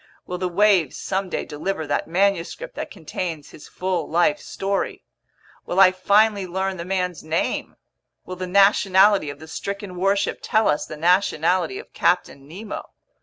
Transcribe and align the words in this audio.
Will 0.25 0.39
the 0.39 0.49
waves 0.49 0.97
someday 0.97 1.45
deliver 1.45 1.85
that 1.85 2.07
manuscript 2.07 2.73
that 2.73 2.89
contains 2.89 3.51
his 3.51 3.67
full 3.67 4.09
life 4.09 4.39
story? 4.39 5.03
Will 5.67 5.79
I 5.79 5.91
finally 5.91 6.47
learn 6.47 6.77
the 6.77 6.85
man's 6.85 7.21
name? 7.23 7.75
Will 8.25 8.35
the 8.35 8.47
nationality 8.47 9.29
of 9.29 9.37
the 9.37 9.47
stricken 9.47 9.95
warship 9.95 10.39
tell 10.41 10.67
us 10.67 10.87
the 10.87 10.97
nationality 10.97 11.77
of 11.77 11.93
Captain 11.93 12.47
Nemo? 12.47 12.89